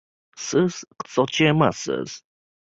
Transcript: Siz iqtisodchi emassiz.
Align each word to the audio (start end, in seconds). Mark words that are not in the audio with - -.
Siz 0.45 0.79
iqtisodchi 0.93 1.49
emassiz. 1.53 2.19